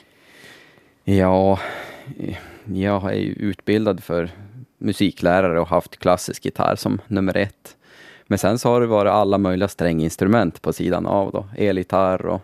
Ja, 1.04 1.58
jag 2.64 3.04
är 3.04 3.18
utbildad 3.18 4.04
för 4.04 4.30
musiklärare 4.82 5.60
och 5.60 5.68
haft 5.68 5.96
klassisk 5.96 6.44
gitarr 6.44 6.76
som 6.76 7.00
nummer 7.06 7.36
ett. 7.36 7.76
Men 8.26 8.38
sen 8.38 8.58
så 8.58 8.68
har 8.68 8.80
det 8.80 8.86
varit 8.86 9.10
alla 9.10 9.38
möjliga 9.38 9.68
stränginstrument 9.68 10.62
på 10.62 10.72
sidan 10.72 11.06
av 11.06 11.32
då, 11.32 11.46
elgitarr 11.56 12.26
och 12.26 12.40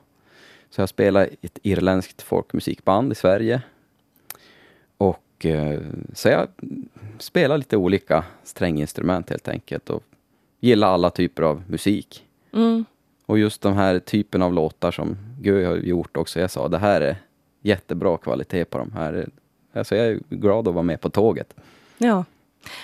så 0.71 0.81
jag 0.81 0.89
spelar 0.89 1.27
i 1.27 1.37
ett 1.47 1.59
irländskt 1.63 2.23
folkmusikband 2.23 3.13
i 3.13 3.15
Sverige. 3.15 3.63
Och 4.99 5.47
eh, 5.47 5.81
så 6.13 6.29
jag 6.29 6.49
spelar 7.19 7.59
lite 7.59 7.77
olika 7.77 8.25
stränginstrument 8.45 9.31
helt 9.31 9.49
enkelt 9.49 9.91
och 9.91 10.03
gillar 10.61 10.89
alla 10.89 11.11
typer 11.11 11.43
av 11.43 11.63
musik. 11.67 12.25
Mm. 12.53 12.85
Och 13.27 13.39
just 13.39 13.63
de 13.63 13.75
här 13.75 13.99
typen 13.99 14.43
av 14.43 14.53
låtar 14.53 14.91
som 14.91 15.17
Guy 15.41 15.65
har 15.65 15.77
gjort 15.77 16.17
också, 16.17 16.41
jag 16.41 16.51
sa 16.51 16.69
det 16.69 16.79
här 16.79 17.01
är 17.01 17.17
jättebra 17.63 18.17
kvalitet 18.17 18.65
på 18.65 18.79
de 18.79 18.93
här. 18.93 19.29
Alltså 19.73 19.97
jag 19.97 20.07
är 20.07 20.21
glad 20.29 20.69
att 20.69 20.75
vara 20.75 20.83
med 20.83 21.01
på 21.01 21.11
tåget. 21.11 21.55
Ja. 21.99 22.25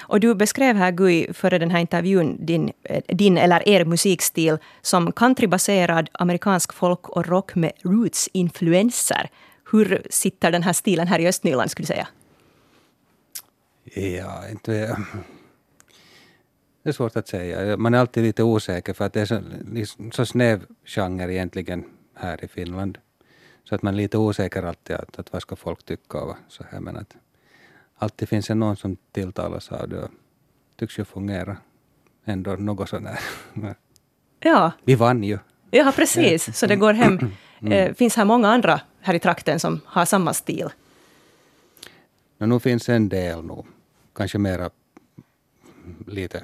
Och 0.01 0.21
du 0.21 0.35
beskrev 0.35 0.77
här, 0.77 0.91
Gui, 0.91 1.33
före 1.33 1.59
den 1.59 1.71
här 1.71 1.79
intervjun 1.79 2.47
din, 2.47 2.73
eh, 2.83 3.03
din 3.09 3.39
eller 3.39 3.69
er 3.69 3.85
musikstil 3.85 4.59
som 4.83 5.13
countrybaserad 5.13 6.09
amerikansk 6.13 6.73
folk 6.73 7.09
och 7.09 7.27
rock 7.27 7.55
med 7.55 7.73
roots-influenser. 7.83 9.31
Hur 9.71 10.07
sitter 10.11 10.51
den 10.51 10.63
här 10.63 10.73
stilen 10.73 11.07
här 11.07 11.19
i 11.19 11.29
Östnyland, 11.29 11.71
skulle 11.71 11.85
du 11.85 11.87
säga? 11.87 12.09
Ja, 13.95 14.49
inte... 14.49 14.97
Det 16.83 16.91
är 16.91 16.93
svårt 16.93 17.17
att 17.17 17.29
säga. 17.29 17.77
Man 17.77 17.95
är 17.95 17.99
alltid 17.99 18.23
lite 18.23 18.43
osäker 18.43 18.93
för 18.93 19.05
att 19.05 19.13
det 19.13 19.21
är 19.21 19.27
så, 19.27 19.43
så 20.13 20.27
snäv 20.27 20.67
genre 20.85 21.33
egentligen 21.33 21.85
här 22.15 22.45
i 22.45 22.49
Finland. 22.49 22.99
Så 23.65 23.75
att 23.75 23.83
man 23.83 23.95
är 23.95 23.99
lite 23.99 24.19
osäker 24.19 24.63
alltid 24.63 24.97
att, 24.97 25.19
att 25.19 25.33
vad 25.33 25.43
ska 25.43 25.57
folk 25.57 25.85
tycka 25.85 26.19
och 26.19 26.37
så 26.49 26.65
här. 26.71 26.81
Men 26.81 26.97
att 26.97 27.17
alltid 27.99 28.29
finns 28.29 28.47
det 28.47 28.55
någon 28.55 28.77
som 28.77 28.97
tilltalas 29.13 29.73
av 29.73 29.89
det 29.89 30.09
tycks 30.77 30.99
ju 30.99 31.05
fungera 31.05 31.57
ändå 32.25 32.57
något 32.57 32.89
sånär. 32.89 33.21
Ja. 34.41 34.73
Vi 34.85 34.95
vann 34.95 35.25
ju. 35.25 35.39
Ja, 35.71 35.93
precis. 35.97 36.59
Så 36.59 36.67
det 36.67 36.77
går 36.77 36.93
hem. 36.93 37.19
Mm. 37.61 37.73
Eh, 37.73 37.95
finns 37.95 38.17
här 38.17 38.25
många 38.25 38.49
andra 38.49 38.81
här 39.01 39.15
i 39.15 39.19
trakten 39.19 39.61
som 39.61 39.81
har 39.85 40.05
samma 40.05 40.35
stil? 40.35 40.69
No, 42.39 42.47
nu 42.47 42.61
finns 42.61 42.89
en 42.89 43.09
del 43.09 43.45
nog. 43.45 43.67
Kanske 44.15 44.39
mera 44.39 44.71
lite 46.07 46.43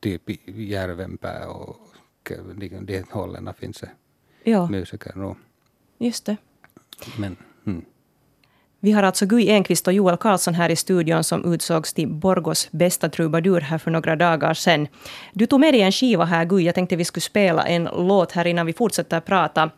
typ 0.00 0.22
Järvenpää 0.46 1.46
och 1.46 1.76
de 2.84 3.04
hållen 3.10 3.54
finns 3.54 3.78
det 3.78 3.90
ja. 4.44 4.68
musiker 4.68 5.12
nog. 5.14 5.36
Just 5.98 6.26
det. 6.26 6.36
Men, 7.18 7.36
hmm. 7.64 7.84
Vi 8.86 8.92
har 8.92 9.02
alltså 9.02 9.26
Guy 9.26 9.48
Enqvist 9.48 9.86
och 9.86 9.92
Joel 9.92 10.16
Karlsson 10.16 10.54
här 10.54 10.70
i 10.70 10.76
studion 10.76 11.24
som 11.24 11.54
utsågs 11.54 11.94
till 11.94 12.08
Borgos 12.08 12.68
bästa 12.70 13.08
trubadur 13.08 13.60
här 13.60 13.78
för 13.78 13.90
några 13.90 14.16
dagar 14.16 14.54
sedan. 14.54 14.88
Du 15.32 15.46
tog 15.46 15.60
med 15.60 15.74
dig 15.74 15.80
en 15.80 15.92
skiva 15.92 16.24
här, 16.24 16.44
Guy. 16.44 16.64
Jag 16.64 16.74
tänkte 16.74 16.96
vi 16.96 17.04
skulle 17.04 17.20
spela 17.20 17.66
en 17.66 17.84
låt 17.84 18.32
här 18.32 18.46
innan 18.46 18.66
vi 18.66 18.72
fortsätter 18.72 19.20
prata. 19.20 19.70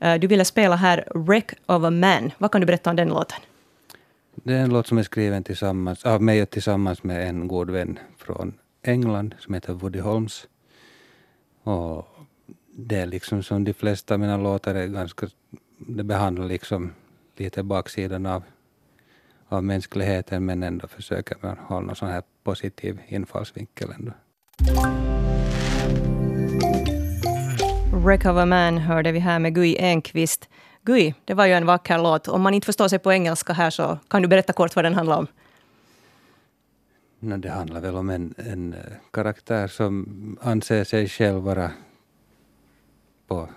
Eh, 0.00 0.14
du 0.14 0.26
ville 0.26 0.44
spela 0.44 0.76
här 0.76 1.04
Wreck 1.14 1.52
of 1.66 1.84
a 1.84 1.90
Man. 1.90 2.30
Vad 2.38 2.52
kan 2.52 2.60
du 2.60 2.66
berätta 2.66 2.90
om 2.90 2.96
den 2.96 3.08
låten? 3.08 3.38
Det 4.34 4.54
är 4.54 4.62
en 4.62 4.70
låt 4.70 4.86
som 4.86 4.98
är 4.98 5.02
skriven 5.02 5.44
tillsammans, 5.44 6.04
av 6.04 6.22
mig 6.22 6.46
tillsammans 6.46 7.02
med 7.02 7.28
en 7.28 7.48
god 7.48 7.70
vän 7.70 7.98
från 8.18 8.54
England 8.82 9.34
som 9.38 9.54
heter 9.54 9.72
Woody 9.72 10.00
Holmes. 10.00 10.46
Och 11.62 12.08
det 12.76 12.96
är 12.96 13.06
liksom 13.06 13.42
som 13.42 13.64
de 13.64 13.74
flesta 13.74 14.14
av 14.14 14.20
mina 14.20 14.36
låtar 14.36 14.74
är 14.74 14.86
ganska, 14.86 15.26
det 15.78 16.04
behandlar 16.04 16.46
liksom 16.46 16.92
lite 17.36 17.62
baksidan 17.62 18.26
av, 18.26 18.42
av 19.48 19.64
mänskligheten 19.64 20.44
men 20.44 20.62
ändå 20.62 20.88
försöker 20.88 21.36
man 21.40 21.58
ha 21.58 21.80
någon 21.80 21.96
sån 21.96 22.08
här 22.08 22.22
positiv 22.44 23.00
infallsvinkel 23.08 23.90
ändå. 23.98 24.12
A 28.24 28.46
Man 28.46 28.78
hörde 28.78 29.12
vi 29.12 29.18
här 29.18 29.38
med 29.38 29.54
Guy 29.54 29.76
Enqvist. 29.78 30.48
Guy, 30.82 31.14
det 31.24 31.34
var 31.34 31.46
ju 31.46 31.52
en 31.52 31.66
vacker 31.66 31.98
låt. 31.98 32.28
Om 32.28 32.42
man 32.42 32.54
inte 32.54 32.64
förstår 32.64 32.88
sig 32.88 32.98
på 32.98 33.12
engelska 33.12 33.52
här 33.52 33.70
så 33.70 33.98
kan 34.08 34.22
du 34.22 34.28
berätta 34.28 34.52
kort 34.52 34.76
vad 34.76 34.84
den 34.84 34.94
handlar 34.94 35.18
om? 35.18 35.26
No, 37.18 37.36
det 37.36 37.50
handlar 37.50 37.80
väl 37.80 37.96
om 37.96 38.10
en, 38.10 38.34
en 38.36 38.72
eh, 38.72 38.80
karaktär 39.10 39.68
som 39.68 40.38
anser 40.42 40.84
sig 40.84 41.08
själv 41.08 41.42
vara 41.42 41.70
på 43.26 43.48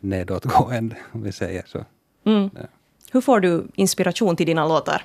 nedåtgående, 0.00 0.96
om 1.12 1.22
vi 1.22 1.32
säger 1.32 1.64
så. 1.66 1.84
Mm. 2.24 2.50
Ja. 2.54 2.66
Hur 3.12 3.20
får 3.20 3.40
du 3.40 3.66
inspiration 3.74 4.36
till 4.36 4.46
dina 4.46 4.68
låtar? 4.68 5.02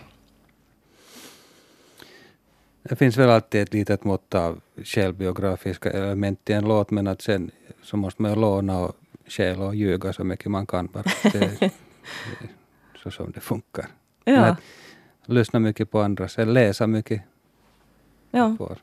Det 2.83 2.95
finns 2.95 3.17
väl 3.17 3.29
alltid 3.29 3.61
ett 3.61 3.73
litet 3.73 4.03
mått 4.03 4.35
av 4.35 4.61
självbiografiska 4.83 5.91
element 5.91 6.49
i 6.49 6.53
en 6.53 6.67
låt, 6.67 6.91
men 6.91 7.07
att 7.07 7.21
sen 7.21 7.51
så 7.83 7.97
måste 7.97 8.21
man 8.21 8.41
låna 8.41 8.79
och 8.79 8.95
stjäla 9.27 9.65
och 9.65 9.75
ljuga 9.75 10.13
så 10.13 10.23
mycket 10.23 10.51
man 10.51 10.65
kan 10.65 10.87
bara. 10.87 11.03
Det, 11.23 11.59
det 11.59 11.71
så 13.03 13.11
som 13.11 13.31
det 13.31 13.39
funkar. 13.39 13.85
Ja. 14.23 14.45
Att 14.45 14.59
lyssna 15.25 15.59
mycket 15.59 15.91
på 15.91 16.01
andras, 16.01 16.39
eller 16.39 16.53
läsa 16.53 16.87
mycket. 16.87 17.21
Ja. 18.31 18.55
Får 18.57 18.77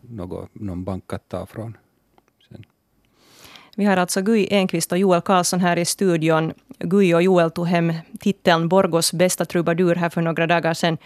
något, 0.00 0.48
någon 0.52 0.84
bank 0.84 1.12
att 1.12 1.28
ta 1.28 1.46
från. 1.46 1.76
Vi 3.78 3.84
har 3.84 3.96
alltså 3.96 4.22
Guy 4.22 4.46
Enqvist 4.50 4.92
och 4.92 4.98
Joel 4.98 5.20
Karlsson 5.20 5.60
här 5.60 5.76
i 5.76 5.84
studion. 5.84 6.52
Guy 6.78 7.14
och 7.14 7.22
Joel 7.22 7.50
tog 7.50 7.66
hem 7.66 7.92
titeln 8.20 8.68
Borgos 8.68 9.12
bästa 9.12 9.44
trubadur 9.44 9.94
här 9.94 10.10
för 10.10 10.22
några 10.22 10.46
dagar 10.46 10.74
sedan. 10.74 10.98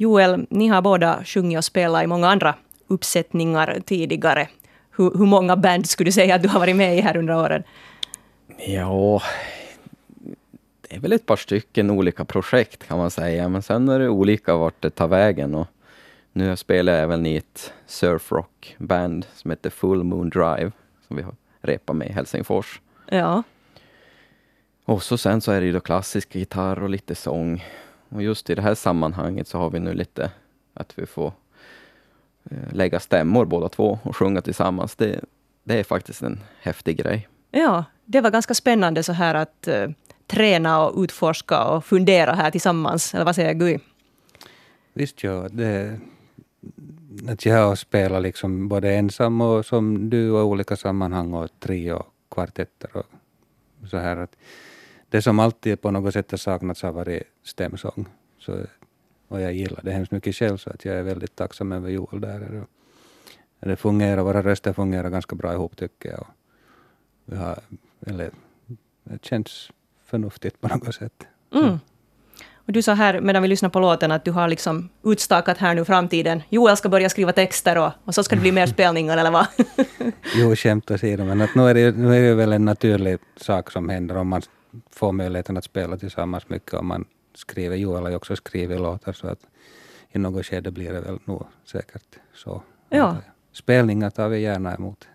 Joel, 0.00 0.46
ni 0.50 0.68
har 0.68 0.82
båda 0.82 1.24
sjungit 1.24 1.58
och 1.58 1.64
spelat 1.64 2.04
i 2.04 2.06
många 2.06 2.28
andra 2.28 2.54
uppsättningar 2.86 3.80
tidigare. 3.86 4.48
Hur, 4.96 5.18
hur 5.18 5.26
många 5.26 5.56
band 5.56 5.88
skulle 5.88 6.08
du 6.08 6.12
säga 6.12 6.34
att 6.34 6.42
du 6.42 6.48
har 6.48 6.60
varit 6.60 6.76
med 6.76 6.98
i 6.98 7.00
här 7.00 7.16
under 7.16 7.36
åren? 7.36 7.62
Ja, 8.58 9.22
det 10.80 10.96
är 10.96 11.00
väl 11.00 11.12
ett 11.12 11.26
par 11.26 11.36
stycken 11.36 11.90
olika 11.90 12.24
projekt 12.24 12.86
kan 12.88 12.98
man 12.98 13.10
säga, 13.10 13.48
men 13.48 13.62
sen 13.62 13.88
är 13.88 13.98
det 13.98 14.08
olika 14.08 14.56
vart 14.56 14.82
det 14.82 14.90
tar 14.90 15.08
vägen. 15.08 15.54
Och 15.54 15.66
nu 16.32 16.56
spelar 16.56 16.92
jag 16.92 17.02
även 17.02 17.26
i 17.26 17.36
ett 17.36 17.72
surfrock-band 17.86 19.26
som 19.34 19.50
heter 19.50 19.70
Full 19.70 20.02
Moon 20.02 20.30
Drive, 20.30 20.72
som 21.08 21.16
vi 21.16 21.22
har 21.22 21.34
repa 21.60 21.92
med 21.92 22.08
i 22.08 22.12
Helsingfors. 22.12 22.80
Ja. 23.10 23.42
Och 24.84 25.02
så 25.02 25.18
sen 25.18 25.40
så 25.40 25.52
är 25.52 25.60
det 25.60 25.66
ju 25.66 25.72
då 25.72 25.80
klassisk 25.80 26.34
gitarr 26.34 26.82
och 26.82 26.90
lite 26.90 27.14
sång. 27.14 27.64
Och 28.10 28.22
just 28.22 28.50
i 28.50 28.54
det 28.54 28.62
här 28.62 28.74
sammanhanget 28.74 29.48
så 29.48 29.58
har 29.58 29.70
vi 29.70 29.80
nu 29.80 29.94
lite 29.94 30.30
att 30.74 30.98
vi 30.98 31.06
får 31.06 31.32
eh, 32.50 32.72
lägga 32.72 33.00
stämmor 33.00 33.44
båda 33.44 33.68
två 33.68 33.98
och 34.02 34.16
sjunga 34.16 34.40
tillsammans. 34.40 34.96
Det, 34.96 35.20
det 35.64 35.78
är 35.78 35.84
faktiskt 35.84 36.22
en 36.22 36.40
häftig 36.60 36.96
grej. 36.96 37.28
Ja, 37.50 37.84
det 38.04 38.20
var 38.20 38.30
ganska 38.30 38.54
spännande 38.54 39.02
så 39.02 39.12
här 39.12 39.34
att 39.34 39.68
uh, 39.68 39.90
träna 40.26 40.86
och 40.86 41.02
utforska 41.02 41.64
och 41.64 41.84
fundera 41.84 42.32
här 42.32 42.50
tillsammans. 42.50 43.14
Eller 43.14 43.24
vad 43.24 43.34
säger 43.34 43.54
Gui? 43.54 43.78
Visst, 44.92 45.22
ja. 45.22 45.48
Det, 45.50 46.00
att 47.28 47.46
jag 47.46 47.66
har 47.68 47.76
spelat 47.76 48.22
liksom 48.22 48.68
både 48.68 48.94
ensam 48.94 49.40
och 49.40 49.66
som 49.66 50.10
du 50.10 50.30
och 50.30 50.46
olika 50.46 50.76
sammanhang 50.76 51.34
och 51.34 51.48
trio, 51.60 52.02
kvartetter 52.30 52.96
och 52.96 53.06
så 53.90 53.96
här. 53.96 54.16
Att 54.16 54.36
det 55.10 55.22
som 55.22 55.38
alltid 55.38 55.80
på 55.80 55.90
något 55.90 56.12
sätt 56.12 56.30
har 56.30 56.38
saknats 56.38 56.82
har 56.82 56.92
varit 56.92 57.22
stämsång. 57.42 58.06
Så, 58.38 58.60
och 59.28 59.40
jag 59.40 59.52
gillar 59.52 59.80
det 59.82 59.92
hemskt 59.92 60.12
mycket 60.12 60.34
själv 60.34 60.56
så 60.56 60.70
att 60.70 60.84
jag 60.84 60.96
är 60.96 61.02
väldigt 61.02 61.36
tacksam 61.36 61.72
över 61.72 61.90
Joel 61.90 62.20
där. 62.20 62.64
Det 63.60 63.76
fungerar, 63.76 64.22
våra 64.22 64.42
röster 64.42 64.72
fungerar 64.72 65.10
ganska 65.10 65.36
bra 65.36 65.52
ihop 65.52 65.76
tycker 65.76 66.10
jag. 66.10 66.26
Vi 67.24 67.36
har, 67.36 67.58
eller, 68.06 68.30
det 69.04 69.24
känns 69.24 69.70
förnuftigt 70.04 70.60
på 70.60 70.68
något 70.68 70.94
sätt. 70.94 71.26
Mm. 71.54 71.78
Och 72.54 72.72
du 72.72 72.82
sa 72.82 72.94
här 72.94 73.20
medan 73.20 73.42
vi 73.42 73.48
lyssnade 73.48 73.72
på 73.72 73.80
låten 73.80 74.12
att 74.12 74.24
du 74.24 74.30
har 74.30 74.48
liksom 74.48 74.88
utstakat 75.04 75.58
här 75.58 75.74
nu 75.74 75.84
framtiden. 75.84 76.42
Joel 76.48 76.76
ska 76.76 76.88
börja 76.88 77.08
skriva 77.08 77.32
texter 77.32 77.78
och, 77.78 77.92
och 78.04 78.14
så 78.14 78.22
ska 78.22 78.34
det 78.34 78.40
bli 78.40 78.52
mer 78.52 78.66
spelningar 78.66 79.18
eller 79.18 79.30
vad? 79.30 79.46
jo, 80.34 80.56
skämt 80.56 80.90
åsido, 80.90 81.24
men 81.24 81.40
att 81.40 81.54
nu, 81.54 81.68
är 81.68 81.74
det, 81.74 81.96
nu 81.96 82.16
är 82.16 82.22
det 82.28 82.34
väl 82.34 82.52
en 82.52 82.64
naturlig 82.64 83.18
sak 83.36 83.70
som 83.70 83.88
händer 83.88 84.16
om 84.16 84.28
man 84.28 84.42
får 84.90 85.12
möjligheten 85.12 85.56
att 85.56 85.64
spela 85.64 85.96
tillsammans 85.96 86.48
mycket 86.48 86.74
om 86.74 86.86
man 86.86 87.04
skriver. 87.34 87.76
Joel 87.76 88.02
har 88.02 88.10
ju 88.10 88.16
också 88.16 88.36
skrivit 88.36 88.80
låtar 88.80 89.12
så 89.12 89.26
att 89.26 89.46
i 90.12 90.18
något 90.18 90.46
skede 90.46 90.70
blir 90.70 90.92
det 90.92 91.00
väl 91.00 91.18
nog 91.24 91.46
säkert 91.64 92.18
så. 92.34 92.62
Ja. 92.88 93.16
Spelningar 93.52 94.10
tar 94.10 94.28
vi 94.28 94.40
gärna 94.40 94.74
emot. 94.74 95.08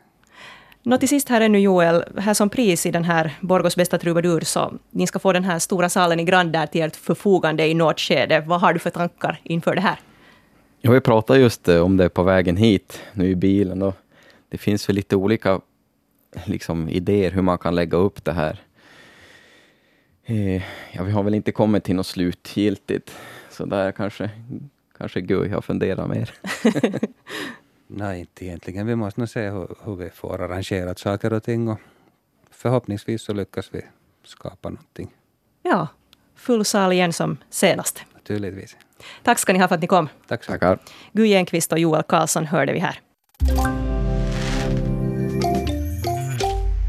Nå 0.83 0.97
till 0.97 1.09
sist 1.09 1.29
här 1.29 1.41
ännu 1.41 1.59
Joel, 1.59 2.03
här 2.17 2.33
som 2.33 2.50
pris 2.50 2.85
i 2.85 2.91
den 2.91 3.03
här 3.03 3.33
Borgos 3.41 3.75
bästa 3.75 3.97
trubadur 3.97 4.41
så 4.41 4.74
ni 4.89 5.07
ska 5.07 5.19
få 5.19 5.33
den 5.33 5.43
här 5.43 5.59
stora 5.59 5.89
salen 5.89 6.19
i 6.19 6.24
Grand 6.24 6.51
där 6.51 6.67
till 6.67 6.81
ert 6.81 6.95
förfogande 6.95 7.67
i 7.67 7.74
något 7.74 8.00
skede. 8.00 8.43
Vad 8.47 8.62
har 8.62 8.74
du 8.74 8.79
för 8.79 8.89
tankar 8.89 9.39
inför 9.43 9.75
det 9.75 9.81
här? 9.81 10.00
Ja, 10.81 10.91
vi 10.91 11.01
pratade 11.01 11.39
just 11.39 11.67
eh, 11.67 11.81
om 11.81 11.97
det 11.97 12.09
på 12.09 12.24
vägen 12.24 12.57
hit, 12.57 13.01
nu 13.13 13.29
i 13.29 13.35
bilen. 13.35 13.81
Och 13.81 13.95
det 14.50 14.57
finns 14.57 14.89
väl 14.89 14.95
lite 14.95 15.15
olika 15.15 15.62
liksom, 16.45 16.89
idéer 16.89 17.31
hur 17.31 17.41
man 17.41 17.57
kan 17.57 17.75
lägga 17.75 17.97
upp 17.97 18.25
det 18.25 18.31
här. 18.31 18.62
Eh, 20.25 20.63
ja, 20.91 21.03
vi 21.03 21.12
har 21.12 21.24
väl 21.24 21.34
inte 21.34 21.51
kommit 21.51 21.84
till 21.84 21.96
något 21.96 22.08
slutgiltigt, 22.08 23.12
så 23.50 23.65
där 23.65 23.91
kanske, 23.91 24.29
kanske 24.98 25.22
Gud 25.22 25.51
har 25.51 25.62
funderat 25.62 26.10
mer. 26.10 26.34
Nej, 27.88 28.20
inte 28.20 28.46
egentligen. 28.46 28.88
Vi 28.88 28.96
måste 28.96 29.22
nog 29.22 29.29
se 29.29 29.50
hur, 29.50 29.75
hur 29.84 29.96
vi 29.96 30.10
får 30.10 30.41
arrangerat 30.41 31.00
saker 31.00 31.34
och 31.34 31.44
ting 31.44 31.67
och 31.67 31.79
förhoppningsvis 32.51 33.22
så 33.22 33.34
lyckas 33.34 33.70
vi 33.72 33.82
skapa 34.24 34.70
någonting. 34.70 35.13
Ja, 35.63 35.88
full 36.36 36.65
sal 36.65 36.91
igen 36.91 37.13
som 37.13 37.38
senast. 37.50 38.03
Naturligtvis. 38.13 38.77
Tack 39.24 39.39
ska 39.39 39.53
ni 39.53 39.60
ha 39.60 39.67
för 39.67 39.75
att 39.75 39.82
ni 39.82 39.88
kom. 39.88 40.10
Tack 40.27 40.44
så 40.44 40.51
Tackar. 40.51 40.79
Guy 41.13 41.34
Enqvist 41.34 41.72
och 41.72 41.79
Joel 41.79 42.03
Karlsson 42.03 42.46
hörde 42.46 42.74
vi 42.74 42.79
här. 42.79 43.00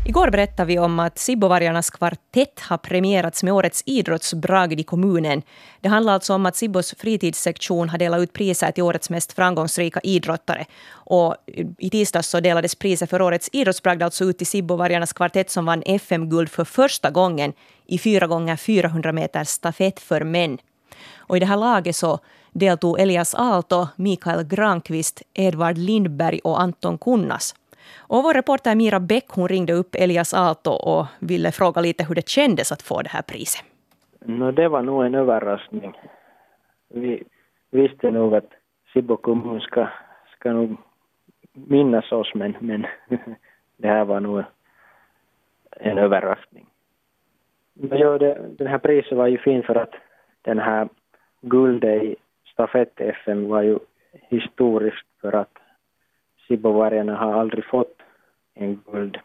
Igår 0.08 0.30
berättade 0.30 0.66
vi 0.66 0.78
om 0.78 0.98
att 0.98 1.18
Sibbovargarnas 1.18 1.90
kvartett 1.90 2.60
har 2.60 2.78
premierats 2.78 3.42
med 3.42 3.54
årets 3.54 3.82
idrottsbragd 3.86 4.80
i 4.80 4.82
kommunen. 4.82 5.42
Det 5.80 5.88
handlar 5.88 6.12
alltså 6.12 6.34
om 6.34 6.46
att 6.46 6.56
Sibbos 6.56 6.94
fritidssektion 6.98 7.88
har 7.88 7.98
delat 7.98 8.20
ut 8.20 8.32
priser 8.32 8.70
till 8.70 8.82
årets 8.82 9.10
mest 9.10 9.32
framgångsrika 9.32 10.00
idrottare. 10.00 10.64
Och 10.88 11.36
I 11.78 11.90
tisdags 11.90 12.28
så 12.28 12.40
delades 12.40 12.74
priset 12.74 13.10
för 13.10 13.22
årets 13.22 13.48
idrottsbragd 13.52 14.02
alltså 14.02 14.24
ut 14.24 14.38
till 14.38 14.46
Sibbovargarnas 14.46 15.12
kvartett 15.12 15.50
som 15.50 15.64
vann 15.64 15.82
FM-guld 15.86 16.48
för 16.48 16.64
första 16.64 17.10
gången 17.10 17.52
i 17.86 17.98
4 17.98 18.26
gånger 18.26 18.56
400 18.56 19.12
meter 19.12 19.44
stafett 19.44 20.00
för 20.00 20.24
män. 20.24 20.58
Och 21.16 21.36
I 21.36 21.40
det 21.40 21.46
här 21.46 21.56
laget 21.56 21.96
så 21.96 22.18
deltog 22.52 23.00
Elias 23.00 23.34
Aalto, 23.34 23.86
Mikael 23.96 24.44
Granqvist, 24.44 25.22
Edvard 25.34 25.78
Lindberg 25.78 26.40
och 26.44 26.60
Anton 26.60 26.98
Kunnas. 26.98 27.54
Och 28.08 28.22
vår 28.22 28.34
reporter 28.34 28.74
Mira 28.74 29.00
Bäck 29.00 29.28
hon 29.28 29.48
ringde 29.48 29.72
upp 29.72 29.94
Elias 29.94 30.34
Aalto 30.34 30.70
och 30.70 31.06
ville 31.20 31.52
fråga 31.52 31.80
lite 31.80 32.04
hur 32.04 32.14
det 32.14 32.28
kändes 32.28 32.72
att 32.72 32.82
få 32.82 33.02
det 33.02 33.08
här 33.08 33.22
priset. 33.22 33.64
No, 34.20 34.52
det 34.52 34.68
var 34.68 34.82
nog 34.82 35.04
en 35.04 35.14
överraskning. 35.14 35.92
Vi 36.88 37.22
visste 37.70 38.10
nog 38.10 38.34
att 38.34 38.50
Sibbo 38.92 39.16
kommun 39.16 39.60
ska, 39.60 39.88
ska 40.38 40.52
nog 40.52 40.76
minnas 41.52 42.12
oss, 42.12 42.34
men, 42.34 42.56
men 42.60 42.86
det 43.76 43.88
här 43.88 44.04
var 44.04 44.20
nog 44.20 44.44
en 45.70 45.98
överraskning. 45.98 46.66
Men 47.74 47.98
ja, 47.98 48.18
det, 48.18 48.48
den 48.58 48.66
här 48.66 48.78
priset 48.78 49.18
var 49.18 49.26
ju 49.26 49.38
fin 49.38 49.62
för 49.62 49.74
att 49.74 49.94
den 50.42 50.58
här 50.58 50.88
guldet 51.40 52.02
i 52.02 52.16
stafett-FM 52.52 53.48
var 53.48 53.62
ju 53.62 53.78
historiskt 54.12 55.06
för 55.20 55.32
att 55.32 55.58
Sibbovargarna 56.48 57.16
har 57.16 57.32
aldrig 57.32 57.64
fått 57.64 57.95
en 58.56 58.80
guld 58.86 59.18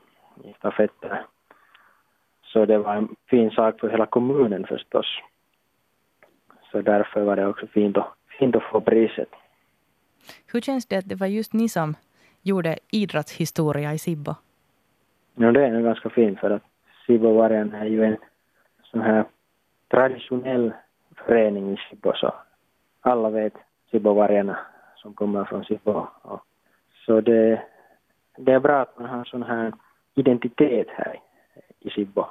i 0.44 0.54
stafetter. 0.58 1.26
Så 2.44 2.66
det 2.66 2.78
var 2.78 2.96
en 2.96 3.16
fin 3.30 3.52
sak 3.52 3.80
för 3.80 3.90
hela 3.90 4.06
kommunen 4.06 4.68
förstås. 4.68 5.06
Så 6.72 6.82
därför 6.82 7.22
var 7.22 7.36
det 7.36 7.48
också 7.48 7.68
fint 7.68 7.98
att, 7.98 8.14
fint 8.40 8.56
att 8.56 8.64
få 8.64 8.82
priset. 8.82 9.30
Hur 10.52 10.62
känns 10.62 10.86
det 10.86 10.98
att 10.98 11.10
det 11.10 11.16
var 11.16 11.28
just 11.28 11.54
ni 11.54 11.70
som 11.70 11.96
gjorde 12.42 12.78
idrottshistoria 12.92 13.94
i 13.94 13.98
Sibbo? 13.98 14.36
Ja, 15.36 15.52
det 15.52 15.66
är 15.66 15.72
nog 15.72 15.84
ganska 15.84 16.10
fint 16.10 16.40
för 16.40 16.50
att 16.50 16.64
Sibbovargarna 17.06 17.80
är 17.80 17.86
ju 17.86 18.04
en 18.04 18.18
sån 18.84 19.02
här 19.02 19.26
traditionell 19.88 20.74
förening 21.16 21.74
i 21.74 21.78
Sibbo 21.90 22.14
så 22.16 22.34
alla 23.02 23.30
vet 23.30 23.54
Sibbovargarna 23.92 24.60
som 24.96 25.14
kommer 25.14 25.46
från 25.46 25.64
Sibbo. 25.66 26.08
Så 27.06 27.22
det, 27.22 27.62
det 28.38 28.52
är 28.52 28.60
bra 28.60 28.82
att 28.82 29.00
man 29.00 29.10
har 29.10 29.24
sån 29.24 29.44
här 29.44 29.74
identitet 30.16 30.88
här 30.90 31.20
i 31.80 31.90
Sibbo. 31.90 32.26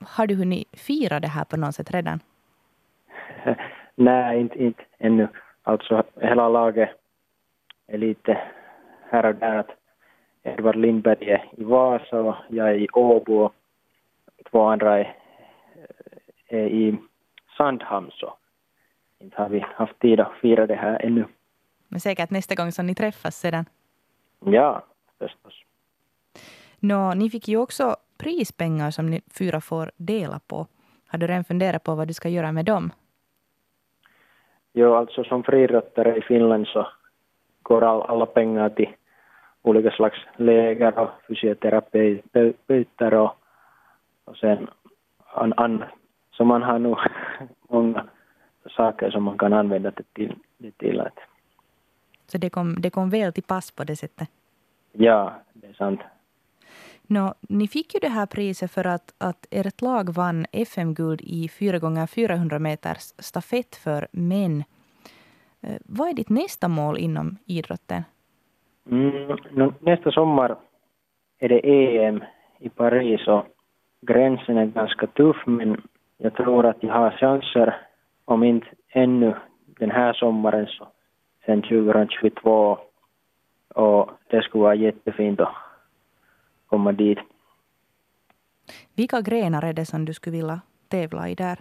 Har 0.00 0.26
du 0.26 0.34
hunnit 0.34 0.68
fira 0.72 1.20
det 1.20 1.28
här 1.28 1.44
på 1.44 1.56
något 1.56 1.74
sätt 1.74 1.90
redan? 1.90 2.20
Nej, 3.94 4.40
inte, 4.40 4.64
inte 4.64 4.82
ännu. 4.98 5.28
Alltså 5.62 6.04
hela 6.20 6.48
laget 6.48 6.90
är 7.86 7.98
lite 7.98 8.38
här 9.10 9.26
och 9.26 9.34
där. 9.34 9.64
Edvard 10.42 10.76
Lindberg 10.76 11.30
är 11.30 11.48
i 11.56 11.64
Vasa 11.64 12.20
och 12.20 12.34
jag 12.48 12.68
är 12.68 12.74
i 12.74 12.88
Åbo 12.92 13.34
och 13.34 13.54
två 14.50 14.62
andra 14.62 14.98
är, 14.98 15.16
är 16.48 16.66
i 16.66 16.98
Sandhamn 17.56 18.10
så 18.14 18.34
inte 19.18 19.42
har 19.42 19.48
vi 19.48 19.60
haft 19.60 19.98
tid 19.98 20.20
att 20.20 20.32
fira 20.40 20.66
det 20.66 20.74
här 20.74 21.04
ännu. 21.04 21.24
Men 21.88 22.00
säkert 22.00 22.30
nästa 22.30 22.54
gång 22.54 22.72
som 22.72 22.86
ni 22.86 22.94
träffas 22.94 23.36
sedan? 23.36 23.64
Ja, 24.44 24.84
förstås. 25.22 25.62
Nå, 26.80 27.14
ni 27.14 27.30
fick 27.30 27.48
ju 27.48 27.56
också 27.56 27.96
prispengar 28.18 28.90
som 28.90 29.10
ni 29.10 29.20
fyra 29.38 29.60
får 29.60 29.90
dela 29.96 30.40
på. 30.46 30.66
Har 31.06 31.18
du 31.18 31.26
redan 31.26 31.44
funderat 31.44 31.84
på 31.84 31.94
vad 31.94 32.08
du 32.08 32.14
ska 32.14 32.28
göra 32.28 32.52
med 32.52 32.64
dem? 32.64 32.90
Jo, 34.72 34.94
alltså 34.94 35.24
som 35.24 35.42
friidrottare 35.42 36.16
i 36.16 36.22
Finland 36.22 36.66
så 36.66 36.88
går 37.62 37.84
all, 37.84 38.02
alla 38.02 38.26
pengar 38.26 38.68
till 38.68 38.88
olika 39.62 39.90
slags 39.90 40.16
läger 40.36 40.98
och 40.98 41.10
fysioterapeuter 41.28 43.14
och, 43.14 43.32
och 44.24 44.36
sen 44.36 44.68
an, 45.34 45.52
an, 45.56 45.84
så 46.30 46.44
man 46.44 46.62
har 46.62 46.78
nog 46.78 46.98
många 47.68 48.04
saker 48.76 49.10
som 49.10 49.22
man 49.22 49.38
kan 49.38 49.52
använda 49.52 49.90
det 49.90 50.04
till. 50.12 50.34
Det 50.58 50.78
till. 50.78 51.02
Så 52.26 52.38
det 52.38 52.50
kom, 52.50 52.80
det 52.80 52.90
kom 52.90 53.10
väl 53.10 53.32
till 53.32 53.42
pass 53.42 53.70
på 53.70 53.84
det 53.84 53.96
sättet? 53.96 54.28
Ja, 54.92 55.34
det 55.52 55.66
är 55.66 55.72
sant. 55.72 56.00
Nå, 57.06 57.34
ni 57.40 57.68
fick 57.68 57.94
ju 57.94 58.00
det 58.00 58.08
här 58.08 58.26
priset 58.26 58.70
för 58.70 58.86
att, 58.86 59.14
att 59.18 59.46
ert 59.50 59.80
lag 59.80 60.14
vann 60.14 60.46
FM-guld 60.52 61.20
i 61.20 61.48
4 61.48 61.78
gånger 61.78 62.06
400 62.06 62.58
meters 62.58 63.14
stafett 63.18 63.76
för 63.76 64.08
män. 64.12 64.64
Eh, 65.60 65.76
vad 65.84 66.08
är 66.08 66.14
ditt 66.14 66.28
nästa 66.28 66.68
mål 66.68 66.98
inom 66.98 67.36
idrotten? 67.46 68.02
Mm, 68.90 69.72
nästa 69.80 70.10
sommar 70.10 70.56
är 71.38 71.48
det 71.48 71.60
EM 71.64 72.24
i 72.58 72.68
Paris 72.68 73.28
och 73.28 73.46
gränsen 74.00 74.56
är 74.56 74.66
ganska 74.66 75.06
tuff 75.06 75.36
men 75.46 75.82
jag 76.18 76.34
tror 76.34 76.66
att 76.66 76.82
jag 76.82 76.94
har 76.94 77.10
chanser, 77.10 77.76
om 78.24 78.44
inte 78.44 78.66
ännu 78.88 79.34
den 79.66 79.90
här 79.90 80.12
sommaren 80.12 80.66
så 80.66 80.88
sen 81.46 81.62
2022 81.62 82.78
och 83.74 84.10
det 84.28 84.42
skulle 84.42 84.62
vara 84.62 84.74
jättefint 84.74 85.40
att 85.40 85.54
komma 86.66 86.92
dit. 86.92 87.18
Vilka 88.94 89.20
grenar 89.20 89.64
är 89.64 89.72
det 89.72 89.86
som 89.86 90.04
du 90.04 90.14
skulle 90.14 90.36
vilja 90.36 90.60
tävla 90.88 91.28
i 91.28 91.34
där? 91.34 91.58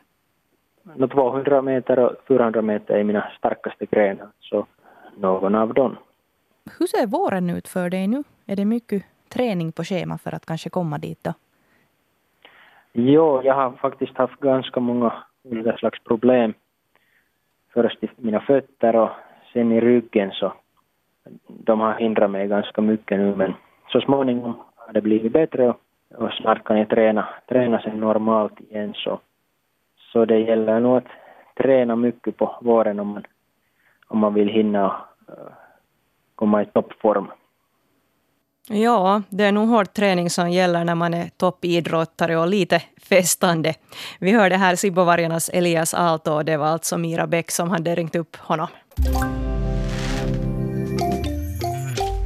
No, 0.84 1.08
200 1.08 1.62
meter 1.62 2.00
och 2.00 2.16
400 2.28 2.62
meter 2.62 2.94
är 2.94 3.04
mina 3.04 3.32
starkaste 3.38 3.86
grenar, 3.86 4.28
så 4.40 4.66
någon 5.18 5.56
av 5.56 5.74
dem. 5.74 5.98
Hur 6.80 6.88
ser 6.88 7.08
våren 7.08 7.50
ut 7.50 7.68
för 7.68 7.90
dig 7.90 8.08
nu? 8.08 8.24
Är 8.46 8.56
det 8.56 8.66
mycket 8.66 9.04
träning 9.30 9.72
på 9.72 9.84
schema 9.84 10.18
för 10.18 10.36
att 10.36 10.46
kanske 10.46 10.70
komma 10.70 10.98
dit 10.98 11.24
då? 11.24 11.34
Jo, 12.94 13.42
jag 13.44 13.56
har 13.56 13.72
faktiskt 13.72 14.18
haft 14.18 14.40
ganska 14.40 14.80
många 14.80 15.14
olika 15.44 15.78
slags 15.78 16.04
problem. 16.04 16.54
Först 17.74 18.04
i 18.04 18.10
mina 18.16 18.40
fötter 18.40 18.96
och 18.96 19.10
sen 19.54 19.72
i 19.72 19.82
ryggen 19.82 20.32
så 20.32 20.54
de 21.48 21.80
har 21.80 21.94
hindrat 21.94 22.32
mig 22.32 22.48
ganska 22.48 22.82
mycket 22.82 23.20
nu 23.20 23.36
men 23.36 23.54
så 23.88 24.02
småningom 24.02 24.54
har 24.76 24.94
det 24.94 25.02
blivit 25.02 25.32
bättre 25.32 25.70
och, 25.70 25.78
och 26.18 26.32
snart 26.32 26.64
kan 26.64 26.78
jag 26.78 26.90
träna, 26.90 27.28
träna 27.50 27.82
sen 27.82 28.00
normalt 28.00 28.60
igen 28.60 28.94
så, 28.96 29.20
så 30.12 30.26
det 30.26 30.40
gäller 30.40 30.80
nog 30.80 30.98
att 30.98 31.08
träna 31.58 31.96
mycket 31.96 32.38
på 32.38 32.56
våren 32.62 33.00
om 33.00 33.08
man, 33.08 33.24
om 34.08 34.20
man 34.20 34.34
vill 34.34 34.50
hinna 34.50 34.86
uh, 35.30 35.54
komma 36.36 36.62
i 36.62 36.66
toppform. 36.66 37.28
Ja, 38.70 39.22
det 39.30 39.44
är 39.44 39.52
nog 39.52 39.70
hård 39.70 39.94
träning 39.94 40.30
som 40.30 40.52
gäller 40.52 40.84
när 40.84 40.96
man 40.96 41.14
är 41.14 41.30
toppidrottare 41.38 42.38
och 42.38 42.48
lite 42.48 42.82
festande. 43.10 43.74
Vi 44.20 44.32
hörde 44.32 44.56
här 44.56 44.76
Sibovargarnas 44.76 45.50
Elias 45.50 45.94
Aalto 45.94 46.32
och 46.32 46.46
det 46.46 46.58
var 46.58 46.68
alltså 46.68 46.98
Mira 46.98 47.28
Bäck 47.28 47.52
som 47.52 47.70
hade 47.70 47.96
ringt 47.96 48.16
upp 48.16 48.36
honom. 48.36 48.68